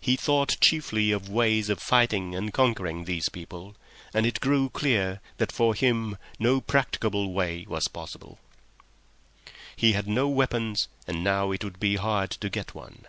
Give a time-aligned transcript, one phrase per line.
[0.00, 3.76] He thought chiefly of ways of fighting and conquering these people,
[4.12, 8.40] and it grew clear that for him no practicable way was possible.
[9.76, 13.06] He had no weapons, and now it would be hard to get one.